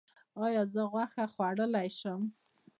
[0.43, 2.21] ایا زه غوښه خوړلی شم؟